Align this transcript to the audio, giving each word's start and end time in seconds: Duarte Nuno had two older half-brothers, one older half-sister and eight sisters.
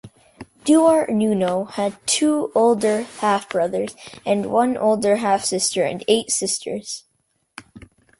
Duarte 0.65 1.13
Nuno 1.13 1.65
had 1.65 1.95
two 2.07 2.51
older 2.55 3.03
half-brothers, 3.19 3.95
one 4.25 4.75
older 4.75 5.17
half-sister 5.17 5.83
and 5.83 6.03
eight 6.07 6.31
sisters. 6.31 7.03